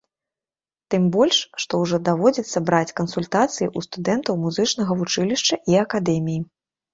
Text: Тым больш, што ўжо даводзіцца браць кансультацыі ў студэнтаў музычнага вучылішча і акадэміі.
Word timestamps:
Тым 0.93 1.03
больш, 1.15 1.41
што 1.63 1.81
ўжо 1.81 1.99
даводзіцца 2.07 2.63
браць 2.69 2.95
кансультацыі 3.01 3.67
ў 3.67 3.79
студэнтаў 3.87 4.41
музычнага 4.47 4.99
вучылішча 5.03 5.55
і 5.75 5.79
акадэміі. 5.85 6.41